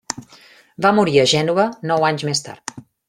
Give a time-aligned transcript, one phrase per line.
[0.85, 2.75] Va morir a Gènova nou anys més tard.